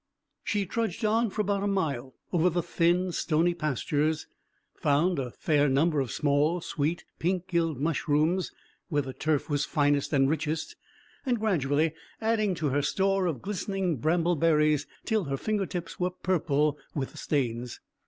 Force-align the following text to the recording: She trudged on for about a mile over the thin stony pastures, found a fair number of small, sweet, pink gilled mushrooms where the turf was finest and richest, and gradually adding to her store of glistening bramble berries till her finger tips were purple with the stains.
She 0.43 0.65
trudged 0.65 1.05
on 1.05 1.29
for 1.29 1.41
about 1.43 1.61
a 1.61 1.67
mile 1.67 2.15
over 2.33 2.49
the 2.49 2.63
thin 2.63 3.11
stony 3.11 3.53
pastures, 3.53 4.25
found 4.73 5.19
a 5.19 5.29
fair 5.29 5.69
number 5.69 5.99
of 5.99 6.11
small, 6.11 6.59
sweet, 6.59 7.05
pink 7.19 7.45
gilled 7.47 7.79
mushrooms 7.79 8.51
where 8.89 9.03
the 9.03 9.13
turf 9.13 9.47
was 9.47 9.63
finest 9.63 10.11
and 10.11 10.27
richest, 10.27 10.75
and 11.23 11.39
gradually 11.39 11.93
adding 12.19 12.55
to 12.55 12.69
her 12.69 12.81
store 12.81 13.27
of 13.27 13.43
glistening 13.43 13.97
bramble 13.97 14.35
berries 14.35 14.87
till 15.05 15.25
her 15.25 15.37
finger 15.37 15.67
tips 15.67 15.99
were 15.99 16.09
purple 16.09 16.79
with 16.95 17.11
the 17.11 17.17
stains. 17.19 17.79